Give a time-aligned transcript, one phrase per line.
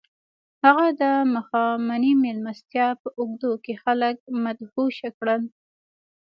[0.63, 1.03] هغه د
[1.33, 5.41] ماښامنۍ مېلمستیا په اوږدو کې خلک مدهوشه کړل